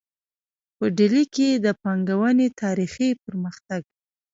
[0.77, 3.81] په ډیلي کې د پانګونې تاریخي پرمختګ